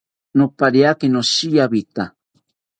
Nopariaki 0.37 1.05
noshiawita 1.13 2.03